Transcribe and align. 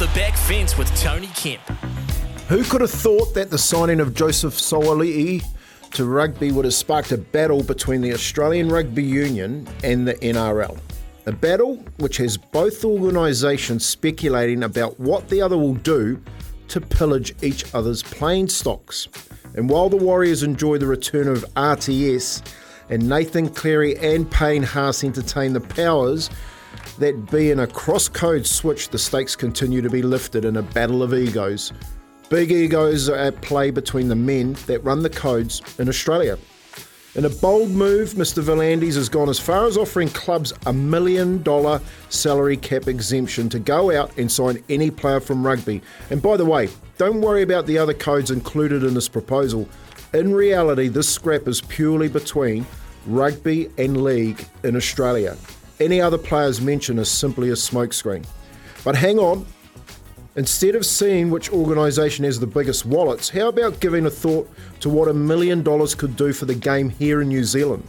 The 0.00 0.06
back 0.14 0.34
fence 0.34 0.78
with 0.78 0.88
Tony 0.98 1.26
Kemp. 1.34 1.60
Who 2.48 2.64
could 2.64 2.80
have 2.80 2.90
thought 2.90 3.34
that 3.34 3.50
the 3.50 3.58
signing 3.58 4.00
of 4.00 4.14
Joseph 4.14 4.54
Suaalii 4.54 5.44
to 5.90 6.06
rugby 6.06 6.52
would 6.52 6.64
have 6.64 6.72
sparked 6.72 7.12
a 7.12 7.18
battle 7.18 7.62
between 7.62 8.00
the 8.00 8.14
Australian 8.14 8.70
Rugby 8.70 9.02
Union 9.02 9.68
and 9.84 10.08
the 10.08 10.14
NRL? 10.14 10.78
A 11.26 11.32
battle 11.32 11.84
which 11.98 12.16
has 12.16 12.38
both 12.38 12.82
organisations 12.82 13.84
speculating 13.84 14.62
about 14.62 14.98
what 14.98 15.28
the 15.28 15.42
other 15.42 15.58
will 15.58 15.74
do 15.74 16.18
to 16.68 16.80
pillage 16.80 17.34
each 17.42 17.66
other's 17.74 18.02
playing 18.02 18.48
stocks. 18.48 19.06
And 19.54 19.68
while 19.68 19.90
the 19.90 19.98
Warriors 19.98 20.42
enjoy 20.42 20.78
the 20.78 20.86
return 20.86 21.28
of 21.28 21.44
RTS 21.56 22.40
and 22.88 23.06
Nathan 23.06 23.50
Cleary 23.50 23.98
and 23.98 24.30
Payne 24.30 24.62
Haas 24.62 25.04
entertain 25.04 25.52
the 25.52 25.60
powers 25.60 26.30
that 26.98 27.30
be 27.30 27.50
in 27.50 27.60
a 27.60 27.66
cross 27.66 28.08
code 28.08 28.46
switch, 28.46 28.88
the 28.88 28.98
stakes 28.98 29.34
continue 29.34 29.82
to 29.82 29.90
be 29.90 30.02
lifted 30.02 30.44
in 30.44 30.56
a 30.56 30.62
battle 30.62 31.02
of 31.02 31.14
egos. 31.14 31.72
Big 32.28 32.52
egos 32.52 33.08
are 33.08 33.16
at 33.16 33.40
play 33.42 33.70
between 33.70 34.08
the 34.08 34.14
men 34.14 34.52
that 34.66 34.84
run 34.84 35.02
the 35.02 35.10
codes 35.10 35.62
in 35.78 35.88
Australia. 35.88 36.38
In 37.16 37.24
a 37.24 37.28
bold 37.28 37.70
move, 37.70 38.10
Mr. 38.10 38.40
V'landys 38.40 38.94
has 38.94 39.08
gone 39.08 39.28
as 39.28 39.40
far 39.40 39.66
as 39.66 39.76
offering 39.76 40.08
clubs 40.10 40.52
a 40.66 40.72
million 40.72 41.42
dollar 41.42 41.80
salary 42.08 42.56
cap 42.56 42.86
exemption 42.86 43.48
to 43.48 43.58
go 43.58 43.90
out 43.90 44.16
and 44.16 44.30
sign 44.30 44.62
any 44.68 44.92
player 44.92 45.18
from 45.18 45.44
rugby. 45.44 45.82
And 46.10 46.22
by 46.22 46.36
the 46.36 46.44
way, 46.44 46.68
don't 46.98 47.20
worry 47.20 47.42
about 47.42 47.66
the 47.66 47.78
other 47.78 47.94
codes 47.94 48.30
included 48.30 48.84
in 48.84 48.94
this 48.94 49.08
proposal. 49.08 49.68
In 50.14 50.32
reality, 50.32 50.86
this 50.86 51.08
scrap 51.08 51.48
is 51.48 51.60
purely 51.62 52.08
between 52.08 52.64
rugby 53.06 53.70
and 53.76 54.04
league 54.04 54.46
in 54.62 54.76
Australia. 54.76 55.36
Any 55.80 56.00
other 56.00 56.18
players 56.18 56.60
mentioned 56.60 57.00
is 57.00 57.10
simply 57.10 57.48
a 57.48 57.54
smokescreen. 57.54 58.26
But 58.84 58.96
hang 58.96 59.18
on, 59.18 59.46
Instead 60.36 60.76
of 60.76 60.86
seeing 60.86 61.28
which 61.28 61.50
organisation 61.50 62.24
has 62.24 62.38
the 62.38 62.46
biggest 62.46 62.86
wallets, 62.86 63.28
how 63.28 63.48
about 63.48 63.80
giving 63.80 64.06
a 64.06 64.10
thought 64.10 64.48
to 64.78 64.88
what 64.88 65.08
a 65.08 65.12
million 65.12 65.60
dollars 65.60 65.92
could 65.92 66.14
do 66.14 66.32
for 66.32 66.44
the 66.44 66.54
game 66.54 66.88
here 66.88 67.20
in 67.20 67.28
New 67.28 67.42
Zealand? 67.42 67.82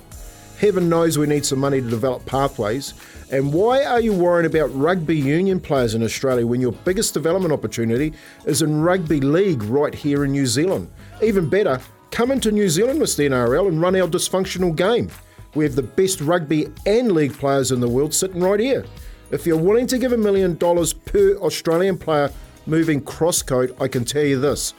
Heaven 0.57 0.89
knows 0.89 1.19
we 1.19 1.27
need 1.27 1.45
some 1.45 1.59
money 1.59 1.81
to 1.81 1.89
develop 1.89 2.25
pathways. 2.25 2.95
And 3.31 3.53
why 3.53 3.85
are 3.85 4.01
you 4.01 4.11
worrying 4.11 4.47
about 4.47 4.75
rugby 4.75 5.15
union 5.15 5.59
players 5.59 5.93
in 5.93 6.01
Australia 6.01 6.45
when 6.45 6.61
your 6.61 6.71
biggest 6.71 7.13
development 7.13 7.53
opportunity 7.53 8.13
is 8.45 8.63
in 8.63 8.81
rugby 8.81 9.21
league 9.21 9.61
right 9.63 9.93
here 9.93 10.25
in 10.25 10.31
New 10.31 10.47
Zealand? 10.47 10.89
Even 11.21 11.47
better, 11.47 11.79
come 12.09 12.31
into 12.31 12.51
New 12.51 12.69
Zealand 12.69 12.99
with 12.99 13.15
the 13.15 13.29
NRL 13.29 13.67
and 13.67 13.79
run 13.79 13.95
our 13.95 14.07
dysfunctional 14.07 14.75
game. 14.75 15.09
We 15.53 15.65
have 15.65 15.75
the 15.75 15.83
best 15.83 16.21
rugby 16.21 16.67
and 16.85 17.11
league 17.11 17.33
players 17.33 17.71
in 17.71 17.79
the 17.79 17.89
world 17.89 18.13
sitting 18.13 18.41
right 18.41 18.59
here. 18.59 18.85
If 19.31 19.45
you're 19.45 19.57
willing 19.57 19.87
to 19.87 19.97
give 19.97 20.11
a 20.11 20.17
million 20.17 20.57
dollars 20.57 20.93
per 20.93 21.35
Australian 21.37 21.97
player 21.97 22.31
moving 22.65 23.01
cross 23.01 23.41
code, 23.41 23.75
I 23.79 23.87
can 23.87 24.05
tell 24.05 24.23
you 24.23 24.39
this. 24.39 24.73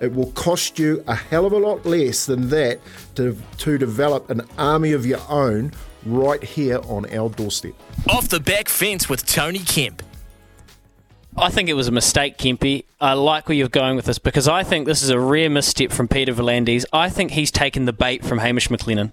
It 0.00 0.14
will 0.14 0.30
cost 0.32 0.78
you 0.78 1.02
a 1.06 1.14
hell 1.14 1.46
of 1.46 1.52
a 1.52 1.58
lot 1.58 1.86
less 1.86 2.26
than 2.26 2.48
that 2.50 2.80
to, 3.14 3.36
to 3.58 3.78
develop 3.78 4.28
an 4.28 4.42
army 4.58 4.92
of 4.92 5.06
your 5.06 5.20
own 5.28 5.72
right 6.04 6.42
here 6.42 6.80
on 6.88 7.10
our 7.14 7.30
doorstep. 7.30 7.72
Off 8.08 8.28
the 8.28 8.40
back 8.40 8.68
fence 8.68 9.08
with 9.08 9.26
Tony 9.26 9.58
Kemp. 9.58 10.02
I 11.38 11.50
think 11.50 11.68
it 11.68 11.74
was 11.74 11.88
a 11.88 11.92
mistake, 11.92 12.38
Kempy. 12.38 12.84
I 12.98 13.12
like 13.12 13.48
where 13.48 13.56
you're 13.56 13.68
going 13.68 13.96
with 13.96 14.06
this 14.06 14.18
because 14.18 14.48
I 14.48 14.62
think 14.62 14.86
this 14.86 15.02
is 15.02 15.10
a 15.10 15.20
rare 15.20 15.50
misstep 15.50 15.92
from 15.92 16.08
Peter 16.08 16.32
V'landys. 16.32 16.86
I 16.94 17.10
think 17.10 17.32
he's 17.32 17.50
taken 17.50 17.84
the 17.84 17.92
bait 17.92 18.24
from 18.24 18.38
Hamish 18.38 18.68
McLennan. 18.68 19.12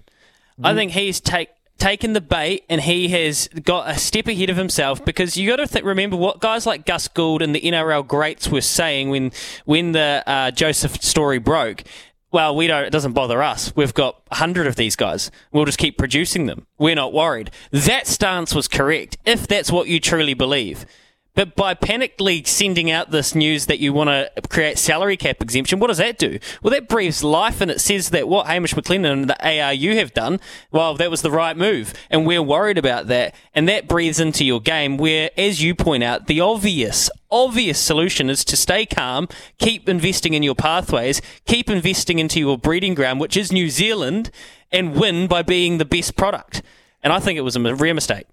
I 0.62 0.74
think 0.74 0.92
he's 0.92 1.20
take 1.20 1.48
taken 1.78 2.12
the 2.12 2.20
bait 2.20 2.64
and 2.68 2.80
he 2.80 3.08
has 3.08 3.48
got 3.48 3.90
a 3.90 3.98
step 3.98 4.28
ahead 4.28 4.48
of 4.48 4.56
himself 4.56 5.04
because 5.04 5.36
you 5.36 5.48
got 5.48 5.56
to 5.56 5.66
th- 5.66 5.84
remember 5.84 6.16
what 6.16 6.40
guys 6.40 6.66
like 6.66 6.86
Gus 6.86 7.08
Gould 7.08 7.42
and 7.42 7.54
the 7.54 7.60
NRL 7.60 8.06
greats 8.06 8.48
were 8.48 8.60
saying 8.60 9.10
when 9.10 9.32
when 9.64 9.92
the 9.92 10.22
uh, 10.26 10.50
Joseph 10.50 11.02
story 11.02 11.38
broke. 11.38 11.82
Well, 12.30 12.56
we 12.56 12.66
don't. 12.66 12.84
It 12.84 12.90
doesn't 12.90 13.12
bother 13.12 13.42
us. 13.42 13.72
We've 13.76 13.94
got 13.94 14.20
a 14.30 14.36
hundred 14.36 14.66
of 14.66 14.74
these 14.74 14.96
guys. 14.96 15.30
We'll 15.52 15.66
just 15.66 15.78
keep 15.78 15.96
producing 15.96 16.46
them. 16.46 16.66
We're 16.78 16.96
not 16.96 17.12
worried. 17.12 17.52
That 17.70 18.08
stance 18.08 18.54
was 18.54 18.66
correct 18.66 19.18
if 19.24 19.46
that's 19.46 19.70
what 19.70 19.86
you 19.86 20.00
truly 20.00 20.34
believe. 20.34 20.84
But 21.34 21.56
by 21.56 21.74
panically 21.74 22.46
sending 22.46 22.92
out 22.92 23.10
this 23.10 23.34
news 23.34 23.66
that 23.66 23.80
you 23.80 23.92
want 23.92 24.08
to 24.08 24.30
create 24.48 24.78
salary 24.78 25.16
cap 25.16 25.42
exemption, 25.42 25.80
what 25.80 25.88
does 25.88 25.98
that 25.98 26.16
do? 26.16 26.38
Well, 26.62 26.70
that 26.70 26.88
breathes 26.88 27.24
life 27.24 27.60
and 27.60 27.72
it 27.72 27.80
says 27.80 28.10
that 28.10 28.28
what 28.28 28.46
Hamish 28.46 28.74
McLennan 28.74 29.12
and 29.12 29.30
the 29.30 29.44
ARU 29.44 29.96
have 29.96 30.14
done, 30.14 30.38
well, 30.70 30.94
that 30.94 31.10
was 31.10 31.22
the 31.22 31.32
right 31.32 31.56
move. 31.56 31.92
And 32.08 32.24
we're 32.24 32.42
worried 32.42 32.78
about 32.78 33.08
that. 33.08 33.34
And 33.52 33.68
that 33.68 33.88
breathes 33.88 34.20
into 34.20 34.44
your 34.44 34.60
game 34.60 34.96
where, 34.96 35.30
as 35.36 35.60
you 35.60 35.74
point 35.74 36.04
out, 36.04 36.28
the 36.28 36.40
obvious, 36.40 37.10
obvious 37.32 37.80
solution 37.80 38.30
is 38.30 38.44
to 38.44 38.56
stay 38.56 38.86
calm, 38.86 39.28
keep 39.58 39.88
investing 39.88 40.34
in 40.34 40.44
your 40.44 40.54
pathways, 40.54 41.20
keep 41.46 41.68
investing 41.68 42.20
into 42.20 42.38
your 42.38 42.56
breeding 42.56 42.94
ground, 42.94 43.18
which 43.18 43.36
is 43.36 43.50
New 43.50 43.70
Zealand, 43.70 44.30
and 44.70 44.94
win 44.94 45.26
by 45.26 45.42
being 45.42 45.78
the 45.78 45.84
best 45.84 46.16
product. 46.16 46.62
And 47.02 47.12
I 47.12 47.18
think 47.18 47.36
it 47.38 47.42
was 47.42 47.56
a 47.56 47.74
rare 47.74 47.92
mistake. 47.92 48.26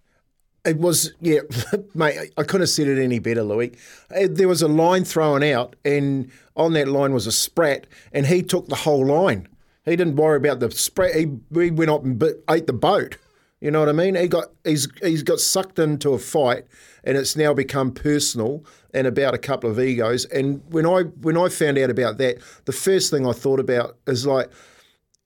It 0.63 0.77
was, 0.77 1.13
yeah, 1.21 1.39
mate, 1.95 2.31
I 2.37 2.43
couldn't 2.43 2.61
have 2.61 2.69
said 2.69 2.87
it 2.87 3.01
any 3.01 3.19
better, 3.19 3.43
Louis. 3.43 3.71
Uh, 4.15 4.27
There 4.29 4.47
was 4.47 4.61
a 4.61 4.67
line 4.67 5.05
thrown 5.05 5.43
out, 5.43 5.75
and 5.83 6.31
on 6.55 6.73
that 6.73 6.87
line 6.87 7.13
was 7.13 7.25
a 7.25 7.31
sprat, 7.31 7.87
and 8.13 8.27
he 8.27 8.43
took 8.43 8.67
the 8.67 8.75
whole 8.75 9.05
line. 9.05 9.47
He 9.85 9.95
didn't 9.95 10.17
worry 10.17 10.37
about 10.37 10.59
the 10.59 10.69
sprat. 10.69 11.15
He, 11.15 11.27
he 11.53 11.71
went 11.71 11.89
up 11.89 12.03
and 12.03 12.23
ate 12.49 12.67
the 12.67 12.73
boat. 12.73 13.17
You 13.59 13.69
know 13.69 13.79
what 13.79 13.89
I 13.89 13.93
mean? 13.93 14.15
He 14.15 14.27
got 14.27 14.45
he's 14.63 14.87
he's 15.01 15.21
got 15.21 15.39
sucked 15.39 15.77
into 15.77 16.13
a 16.13 16.19
fight, 16.19 16.65
and 17.03 17.15
it's 17.15 17.35
now 17.35 17.53
become 17.53 17.91
personal 17.91 18.65
and 18.93 19.05
about 19.05 19.35
a 19.35 19.37
couple 19.37 19.69
of 19.69 19.79
egos. 19.79 20.25
And 20.25 20.61
when 20.71 20.85
I 20.85 21.03
when 21.03 21.37
I 21.37 21.47
found 21.49 21.77
out 21.77 21.91
about 21.91 22.17
that, 22.17 22.37
the 22.65 22.71
first 22.71 23.11
thing 23.11 23.27
I 23.27 23.33
thought 23.33 23.59
about 23.59 23.97
is 24.07 24.25
like 24.25 24.49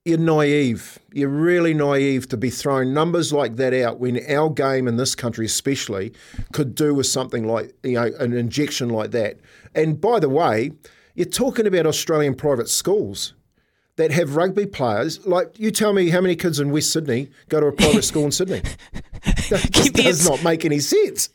you're 0.06 0.18
naive. 0.18 1.00
You're 1.12 1.28
really 1.28 1.74
naive 1.74 2.28
to 2.28 2.36
be 2.36 2.48
throwing 2.48 2.94
numbers 2.94 3.32
like 3.32 3.56
that 3.56 3.74
out 3.74 3.98
when 3.98 4.20
our 4.30 4.48
game 4.48 4.86
in 4.86 4.96
this 4.96 5.16
country, 5.16 5.46
especially, 5.46 6.12
could 6.52 6.76
do 6.76 6.94
with 6.94 7.06
something 7.06 7.46
like 7.46 7.74
you 7.82 7.94
know 7.94 8.12
an 8.20 8.32
injection 8.32 8.88
like 8.88 9.10
that. 9.10 9.38
And 9.74 10.00
by 10.00 10.20
the 10.20 10.28
way, 10.28 10.70
you're 11.16 11.26
talking 11.26 11.66
about 11.66 11.86
Australian 11.86 12.36
private 12.36 12.68
schools 12.68 13.34
that 13.96 14.12
have 14.12 14.36
rugby 14.36 14.64
players. 14.64 15.26
Like 15.26 15.58
you 15.58 15.72
tell 15.72 15.92
me 15.92 16.10
how 16.10 16.20
many 16.20 16.36
kids 16.36 16.60
in 16.60 16.70
West 16.70 16.92
Sydney 16.92 17.28
go 17.48 17.58
to 17.58 17.66
a 17.66 17.72
private 17.72 18.04
school 18.10 18.24
in 18.24 18.32
Sydney. 18.32 18.62
That 19.50 19.90
does 19.94 20.28
not 20.28 20.44
make 20.44 20.64
any 20.64 20.78
sense. 20.78 21.30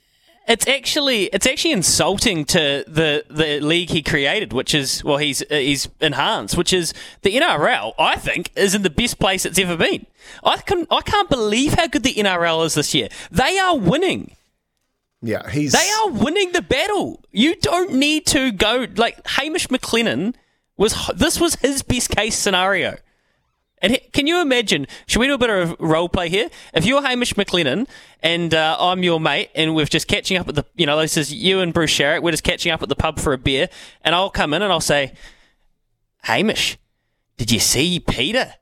It's 0.52 0.68
actually 0.68 1.28
it's 1.28 1.48
actually 1.48 1.72
insulting 1.72 2.44
to 2.44 2.84
the 2.86 3.24
the 3.30 3.62
league 3.62 3.90
he 3.90 4.02
created, 4.02 4.52
which 4.52 4.76
is 4.76 5.02
well 5.02 5.16
he's 5.16 5.42
uh, 5.44 5.56
he's 5.56 5.88
enhanced, 6.02 6.58
which 6.58 6.74
is 6.74 6.94
the 7.22 7.38
NRL. 7.38 7.94
I 7.98 8.18
think 8.18 8.52
is 8.58 8.76
in 8.76 8.82
the 8.82 8.90
best 8.90 9.18
place 9.18 9.46
it's 9.46 9.58
ever 9.58 9.78
been. 9.78 10.06
I 10.44 10.58
can 10.58 10.88
I 10.92 11.04
can't 11.04 11.30
believe 11.30 11.76
how 11.76 11.88
good 11.88 12.04
the 12.04 12.16
NRL 12.16 12.66
is 12.66 12.74
this 12.74 12.94
year. 12.94 13.08
They 13.32 13.58
are 13.60 13.78
winning. 13.78 14.36
Yeah, 15.22 15.50
he's 15.50 15.72
They 15.72 15.90
are 16.02 16.10
winning 16.10 16.52
the 16.52 16.62
battle. 16.62 17.24
You 17.32 17.56
don't 17.56 17.94
need 17.94 18.26
to 18.28 18.52
go 18.52 18.88
like 18.98 19.26
Hamish 19.26 19.68
McLennan 19.68 20.34
was. 20.76 21.10
This 21.16 21.40
was 21.40 21.56
his 21.56 21.82
best 21.82 22.10
case 22.10 22.38
scenario. 22.38 22.98
And 23.82 24.00
can 24.14 24.28
you 24.28 24.42
imagine? 24.42 24.88
Should 25.08 25.20
we 25.20 25.28
do 25.28 25.34
a 25.34 25.38
bit 25.38 25.50
of 25.50 25.76
role 25.80 26.08
play 26.08 26.30
here? 26.30 26.50
If 26.74 26.86
you're 26.86 27.02
Hamish 27.02 27.34
McLennan 27.34 27.88
and 28.22 28.54
uh, 28.54 28.78
I'm 28.80 29.04
your 29.04 29.20
mate, 29.20 29.50
and 29.56 29.76
we're 29.76 29.86
just 29.86 30.08
catching 30.08 30.38
up 30.38 30.48
at 30.48 30.56
the, 30.56 30.66
you 30.76 30.86
know, 30.86 31.00
this 31.00 31.18
is 31.18 31.34
you 31.34 31.60
and 31.60 31.74
Bruce 31.74 31.92
Sherritt. 31.92 32.22
We're 32.22 32.32
just 32.32 32.44
catching 32.44 32.72
up 32.72 32.84
at 32.84 32.90
the 32.90 32.96
pub 32.96 33.20
for 33.20 33.34
a 33.34 33.38
beer, 33.38 33.70
and 34.04 34.14
I'll 34.14 34.30
come 34.30 34.54
in 34.54 34.62
and 34.62 34.72
I'll 34.72 34.80
say, 34.80 35.14
Hamish, 36.24 36.78
did 37.38 37.52
you 37.52 37.60
see 37.60 38.00
Peter? 38.00 38.54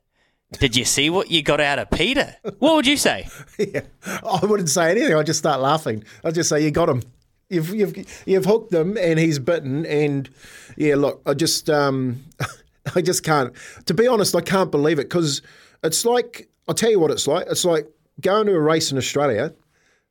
Did 0.54 0.76
you 0.76 0.86
see 0.86 1.10
what 1.10 1.30
you 1.30 1.44
got 1.44 1.60
out 1.60 1.78
of 1.78 1.92
Peter? 1.92 2.36
What 2.58 2.76
would 2.76 2.88
you 2.88 2.98
say? 2.98 3.28
Yeah. 3.60 3.82
I 4.24 4.46
wouldn't 4.46 4.70
say 4.70 4.90
anything. 4.92 5.14
I'd 5.14 5.26
just 5.26 5.40
start 5.40 5.60
laughing. 5.60 6.06
I'd 6.24 6.34
just 6.34 6.48
say, 6.50 6.64
"You 6.64 6.72
got 6.72 6.88
him. 6.90 7.04
You've 7.50 7.70
you've 7.76 8.24
you've 8.26 8.46
hooked 8.46 8.74
him, 8.74 8.98
and 8.98 9.20
he's 9.20 9.38
bitten." 9.38 9.86
And 9.86 10.30
yeah, 10.78 10.96
look, 10.96 11.22
I 11.26 11.34
just 11.34 11.70
um, 11.70 12.24
I 12.96 13.02
just 13.02 13.24
can't. 13.24 13.54
To 13.86 13.94
be 13.94 14.08
honest, 14.08 14.36
I 14.36 14.42
can't 14.42 14.72
believe 14.72 15.00
it 15.00 15.10
because 15.10 15.42
it's 15.84 16.06
like 16.06 16.50
I'll 16.68 16.76
tell 16.76 16.92
you 16.92 17.00
what 17.00 17.12
it's 17.12 17.28
like. 17.28 17.48
It's 17.50 17.66
like 17.66 17.88
going 18.22 18.48
to 18.48 18.54
a 18.54 18.60
race 18.60 18.92
in 18.92 18.98
Australia, 18.98 19.54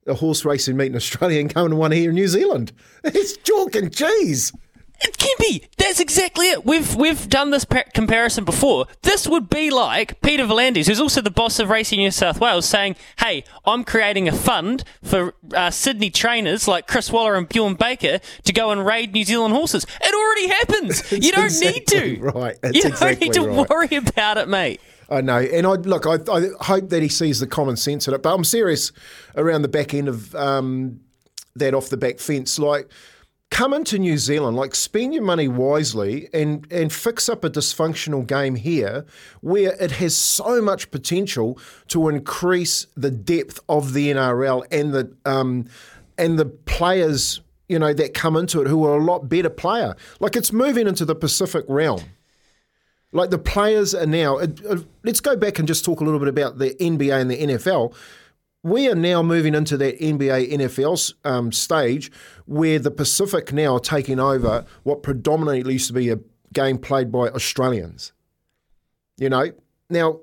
a 0.06 0.14
horse 0.14 0.44
racing 0.44 0.76
meet 0.76 0.86
in 0.86 0.96
Australia, 0.96 1.40
and 1.40 1.52
going 1.52 1.70
to 1.70 1.76
one 1.76 1.92
here 1.92 2.10
in 2.10 2.14
New 2.14 2.28
Zealand. 2.28 2.72
It's 3.04 3.36
chalk 3.38 3.74
and 3.76 3.94
cheese. 3.94 4.52
It 5.00 5.16
can 5.16 5.34
be. 5.38 5.64
That's 5.76 6.00
exactly 6.00 6.50
it. 6.50 6.66
We've 6.66 6.96
we've 6.96 7.28
done 7.28 7.50
this 7.50 7.64
pa- 7.64 7.84
comparison 7.94 8.44
before. 8.44 8.86
This 9.02 9.28
would 9.28 9.48
be 9.48 9.70
like 9.70 10.20
Peter 10.22 10.44
V'landys, 10.44 10.88
who's 10.88 11.00
also 11.00 11.20
the 11.20 11.30
boss 11.30 11.60
of 11.60 11.70
Racing 11.70 12.00
New 12.00 12.10
South 12.10 12.40
Wales, 12.40 12.66
saying, 12.66 12.96
"Hey, 13.18 13.44
I'm 13.64 13.84
creating 13.84 14.26
a 14.26 14.32
fund 14.32 14.82
for 15.02 15.34
uh, 15.54 15.70
Sydney 15.70 16.10
trainers 16.10 16.66
like 16.66 16.88
Chris 16.88 17.12
Waller 17.12 17.36
and 17.36 17.48
Bjorn 17.48 17.74
Baker 17.74 18.18
to 18.44 18.52
go 18.52 18.70
and 18.72 18.84
raid 18.84 19.12
New 19.12 19.24
Zealand 19.24 19.54
horses." 19.54 19.86
It 20.00 20.14
already 20.14 20.48
happens. 20.48 21.12
you 21.24 21.30
don't 21.30 21.44
exactly 21.44 21.72
need 21.72 21.86
to. 21.86 22.22
right. 22.22 22.56
It's 22.64 22.76
you 22.76 22.82
don't 22.82 22.92
exactly 22.92 23.28
need 23.28 23.34
to 23.34 23.48
right. 23.48 23.68
worry 23.70 23.96
about 23.96 24.36
it, 24.36 24.48
mate. 24.48 24.80
I 25.10 25.20
know, 25.20 25.38
and 25.38 25.66
I 25.66 25.74
look. 25.74 26.06
I, 26.06 26.18
I 26.30 26.48
hope 26.60 26.90
that 26.90 27.02
he 27.02 27.08
sees 27.08 27.38
the 27.40 27.46
common 27.46 27.76
sense 27.76 28.08
in 28.08 28.14
it. 28.14 28.22
But 28.22 28.34
I'm 28.34 28.44
serious 28.44 28.92
around 29.36 29.62
the 29.62 29.68
back 29.68 29.94
end 29.94 30.08
of 30.08 30.34
um, 30.34 31.00
that 31.56 31.72
off 31.72 31.88
the 31.88 31.96
back 31.96 32.18
fence. 32.18 32.58
Like, 32.58 32.88
come 33.50 33.72
into 33.72 33.98
New 33.98 34.18
Zealand, 34.18 34.56
like 34.56 34.74
spend 34.74 35.14
your 35.14 35.22
money 35.22 35.48
wisely, 35.48 36.28
and 36.32 36.66
and 36.70 36.92
fix 36.92 37.28
up 37.28 37.44
a 37.44 37.50
dysfunctional 37.50 38.26
game 38.26 38.54
here, 38.54 39.04
where 39.40 39.74
it 39.80 39.92
has 39.92 40.16
so 40.16 40.60
much 40.60 40.90
potential 40.90 41.58
to 41.88 42.08
increase 42.08 42.86
the 42.96 43.10
depth 43.10 43.60
of 43.68 43.92
the 43.94 44.08
NRL 44.08 44.64
and 44.70 44.92
the 44.92 45.16
um, 45.24 45.66
and 46.16 46.38
the 46.38 46.46
players. 46.46 47.40
You 47.68 47.78
know 47.78 47.92
that 47.92 48.14
come 48.14 48.34
into 48.36 48.62
it 48.62 48.66
who 48.66 48.86
are 48.86 48.98
a 48.98 49.04
lot 49.04 49.28
better 49.28 49.50
player. 49.50 49.94
Like 50.20 50.36
it's 50.36 50.52
moving 50.52 50.86
into 50.86 51.04
the 51.04 51.14
Pacific 51.14 51.66
realm. 51.68 52.00
Like 53.12 53.30
the 53.30 53.38
players 53.38 53.94
are 53.94 54.06
now. 54.06 54.38
Uh, 54.38 54.48
uh, 54.68 54.76
let's 55.02 55.20
go 55.20 55.36
back 55.36 55.58
and 55.58 55.66
just 55.66 55.84
talk 55.84 56.00
a 56.00 56.04
little 56.04 56.18
bit 56.18 56.28
about 56.28 56.58
the 56.58 56.70
NBA 56.80 57.20
and 57.20 57.30
the 57.30 57.36
NFL. 57.36 57.94
We 58.62 58.88
are 58.88 58.94
now 58.94 59.22
moving 59.22 59.54
into 59.54 59.76
that 59.76 60.00
NBA 60.00 60.52
NFL 60.52 61.14
um, 61.24 61.52
stage 61.52 62.10
where 62.46 62.78
the 62.78 62.90
Pacific 62.90 63.52
now 63.52 63.74
are 63.74 63.80
taking 63.80 64.18
over 64.18 64.64
what 64.82 65.02
predominantly 65.02 65.74
used 65.74 65.86
to 65.88 65.92
be 65.92 66.10
a 66.10 66.18
game 66.52 66.78
played 66.78 67.12
by 67.12 67.28
Australians. 67.28 68.12
You 69.16 69.28
know, 69.28 69.52
now, 69.90 70.20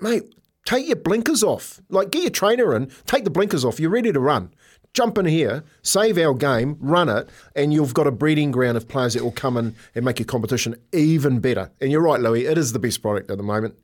mate, 0.00 0.24
take 0.64 0.86
your 0.86 0.96
blinkers 0.96 1.42
off. 1.42 1.80
Like, 1.88 2.10
get 2.10 2.22
your 2.22 2.30
trainer 2.30 2.74
in, 2.74 2.90
take 3.06 3.24
the 3.24 3.30
blinkers 3.30 3.64
off. 3.64 3.78
You're 3.78 3.90
ready 3.90 4.12
to 4.12 4.20
run. 4.20 4.52
Jump 4.94 5.18
in 5.18 5.26
here, 5.26 5.62
save 5.82 6.18
our 6.18 6.34
game, 6.34 6.76
run 6.80 7.08
it, 7.08 7.28
and 7.54 7.72
you've 7.72 7.94
got 7.94 8.06
a 8.06 8.10
breeding 8.10 8.50
ground 8.50 8.76
of 8.76 8.88
players 8.88 9.14
that 9.14 9.22
will 9.22 9.30
come 9.30 9.56
in 9.56 9.76
and 9.94 10.04
make 10.04 10.18
your 10.18 10.26
competition 10.26 10.74
even 10.92 11.40
better. 11.40 11.70
And 11.80 11.92
you're 11.92 12.02
right, 12.02 12.20
Louis, 12.20 12.46
it 12.46 12.58
is 12.58 12.72
the 12.72 12.78
best 12.78 13.02
product 13.02 13.30
at 13.30 13.36
the 13.36 13.44
moment 13.44 13.78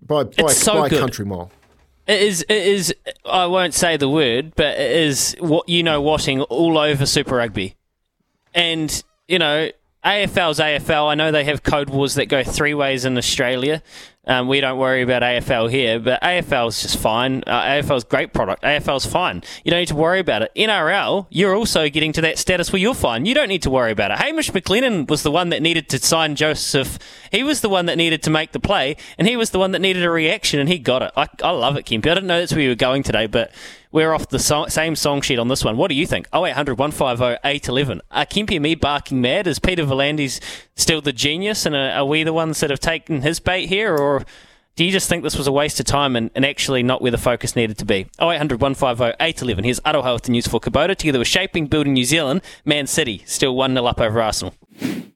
by, 0.00 0.24
by, 0.24 0.52
so 0.52 0.74
by 0.80 0.86
a 0.86 0.90
country 0.90 1.24
mile. 1.24 1.52
It 2.06 2.20
is. 2.20 2.42
It 2.48 2.66
is. 2.66 2.94
I 3.24 3.46
won't 3.46 3.74
say 3.74 3.96
the 3.96 4.08
word, 4.08 4.54
but 4.56 4.78
it 4.78 4.90
is 4.90 5.36
what 5.38 5.68
you 5.68 5.82
know, 5.82 6.00
watching 6.00 6.42
all 6.42 6.78
over 6.78 7.06
Super 7.06 7.36
Rugby, 7.36 7.76
and 8.54 9.02
you 9.28 9.38
know, 9.38 9.70
AFL's 10.04 10.58
AFL. 10.58 11.10
I 11.10 11.14
know 11.14 11.30
they 11.30 11.44
have 11.44 11.62
code 11.62 11.90
wars 11.90 12.14
that 12.14 12.26
go 12.26 12.42
three 12.42 12.74
ways 12.74 13.04
in 13.04 13.16
Australia. 13.16 13.82
Um, 14.24 14.46
we 14.46 14.60
don't 14.60 14.78
worry 14.78 15.02
about 15.02 15.22
AFL 15.22 15.68
here, 15.68 15.98
but 15.98 16.22
AFL 16.22 16.68
is 16.68 16.80
just 16.80 16.96
fine. 16.96 17.42
Uh, 17.44 17.62
AFL's 17.62 18.04
great 18.04 18.32
product. 18.32 18.62
AFL's 18.62 19.04
fine. 19.04 19.42
You 19.64 19.72
don't 19.72 19.80
need 19.80 19.88
to 19.88 19.96
worry 19.96 20.20
about 20.20 20.42
it. 20.42 20.52
NRL, 20.54 21.26
you're 21.28 21.56
also 21.56 21.88
getting 21.88 22.12
to 22.12 22.20
that 22.20 22.38
status 22.38 22.72
where 22.72 22.78
you're 22.78 22.94
fine. 22.94 23.26
You 23.26 23.34
don't 23.34 23.48
need 23.48 23.62
to 23.62 23.70
worry 23.70 23.90
about 23.90 24.12
it. 24.12 24.18
Hamish 24.18 24.52
McLennan 24.52 25.10
was 25.10 25.24
the 25.24 25.32
one 25.32 25.48
that 25.48 25.60
needed 25.60 25.88
to 25.88 25.98
sign 25.98 26.36
Joseph. 26.36 27.00
He 27.32 27.42
was 27.42 27.62
the 27.62 27.68
one 27.68 27.86
that 27.86 27.96
needed 27.98 28.22
to 28.22 28.30
make 28.30 28.52
the 28.52 28.60
play, 28.60 28.96
and 29.18 29.26
he 29.26 29.34
was 29.36 29.50
the 29.50 29.58
one 29.58 29.72
that 29.72 29.80
needed 29.80 30.04
a 30.04 30.10
reaction, 30.10 30.60
and 30.60 30.68
he 30.68 30.78
got 30.78 31.02
it. 31.02 31.10
I, 31.16 31.26
I 31.42 31.50
love 31.50 31.76
it, 31.76 31.84
Kempy. 31.84 32.08
I 32.08 32.14
didn't 32.14 32.28
know 32.28 32.38
that's 32.38 32.52
where 32.52 32.60
you 32.60 32.68
were 32.68 32.74
going 32.76 33.02
today, 33.02 33.26
but 33.26 33.50
we're 33.92 34.14
off 34.14 34.28
the 34.28 34.38
so- 34.38 34.68
same 34.68 34.96
song 34.96 35.20
sheet 35.20 35.38
on 35.38 35.48
this 35.48 35.64
one. 35.64 35.76
What 35.76 35.88
do 35.88 35.94
you 35.94 36.06
think? 36.06 36.26
0800 36.34 36.78
150 36.78 37.40
811. 37.44 38.00
Are 38.10 38.24
Kempy 38.24 38.54
and 38.54 38.62
me 38.62 38.74
barking 38.74 39.20
mad? 39.20 39.46
Is 39.46 39.58
Peter 39.58 39.84
V'landys 39.84 40.40
still 40.74 41.02
the 41.02 41.12
genius, 41.12 41.66
and 41.66 41.74
are, 41.76 41.90
are 41.90 42.04
we 42.04 42.22
the 42.24 42.32
ones 42.32 42.60
that 42.60 42.70
have 42.70 42.80
taken 42.80 43.20
his 43.20 43.38
bait 43.38 43.66
here, 43.66 43.94
or 44.16 44.24
do 44.74 44.84
you 44.84 44.90
just 44.90 45.08
think 45.08 45.22
this 45.22 45.36
was 45.36 45.46
a 45.46 45.52
waste 45.52 45.78
of 45.80 45.86
time 45.86 46.16
and, 46.16 46.30
and 46.34 46.46
actually 46.46 46.82
not 46.82 47.02
where 47.02 47.10
the 47.10 47.18
focus 47.18 47.54
needed 47.54 47.76
to 47.78 47.84
be? 47.84 48.06
0800 48.20 48.60
150 48.60 49.16
811. 49.20 49.64
Here's 49.64 49.80
Aroha 49.80 50.14
with 50.14 50.22
the 50.22 50.32
news 50.32 50.46
for 50.46 50.60
Kubota. 50.60 50.96
Together 50.96 51.18
with 51.18 51.28
Shaping 51.28 51.66
Building 51.66 51.92
New 51.92 52.04
Zealand, 52.04 52.40
Man 52.64 52.86
City 52.86 53.22
still 53.26 53.54
1 53.54 53.74
0 53.74 53.84
up 53.84 54.00
over 54.00 54.22
Arsenal. 54.22 54.54